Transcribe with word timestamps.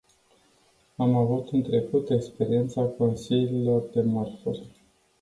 Am 0.97 1.15
avut 1.15 1.47
în 1.51 1.61
trecut 1.61 2.09
experiența 2.09 2.83
consiliilor 2.83 3.89
de 3.93 4.01
mărfuri. 4.01 4.65